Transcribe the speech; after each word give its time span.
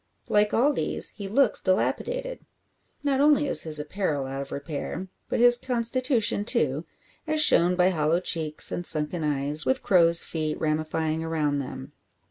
Like 0.29 0.51
all 0.51 0.73
these, 0.73 1.09
he 1.11 1.27
looks 1.27 1.61
dilapidated. 1.61 2.43
Not 3.03 3.21
only 3.21 3.45
is 3.47 3.61
his 3.61 3.79
apparel 3.79 4.25
out 4.25 4.41
of 4.41 4.51
repair, 4.51 5.09
but 5.29 5.39
his 5.39 5.59
constitution 5.59 6.43
too, 6.43 6.85
as 7.27 7.39
shown 7.39 7.75
by 7.75 7.91
hollow 7.91 8.19
cheeks 8.19 8.71
and 8.71 8.83
sunken 8.83 9.23
eyes, 9.23 9.63
with 9.63 9.83
crows' 9.83 10.23
feet 10.23 10.59
ramifying 10.59 11.23
around 11.23 11.59
them. 11.59 11.91